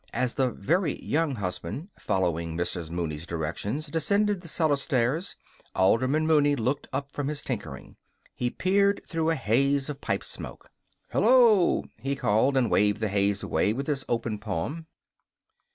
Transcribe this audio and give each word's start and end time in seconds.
As 0.15 0.33
the 0.33 0.49
Very 0.49 0.99
Young 1.05 1.35
Husband, 1.35 1.89
following 1.99 2.57
Mrs. 2.57 2.89
Mooney's 2.89 3.27
directions, 3.27 3.85
descended 3.85 4.41
the 4.41 4.47
cellar 4.47 4.77
stairs, 4.77 5.35
Alderman 5.75 6.25
Mooney 6.25 6.55
looked 6.55 6.87
up 6.91 7.11
from 7.11 7.27
his 7.27 7.43
tinkering. 7.43 7.97
He 8.33 8.49
peered 8.49 9.01
through 9.07 9.29
a 9.29 9.35
haze 9.35 9.89
of 9.89 10.01
pipe 10.01 10.23
smoke. 10.23 10.71
"Hello!" 11.11 11.83
he 12.01 12.15
called, 12.15 12.57
and 12.57 12.71
waved 12.71 12.99
the 12.99 13.09
haze 13.09 13.43
away 13.43 13.73
with 13.73 13.85
his 13.85 14.03
open 14.09 14.39
palm. 14.39 14.87